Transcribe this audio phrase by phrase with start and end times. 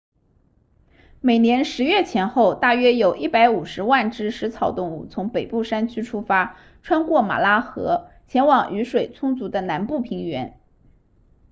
[1.19, 10.59] 每年10月前后大约有150万只食草动物从北部山区出发穿过马拉河前往雨水充足的南部平原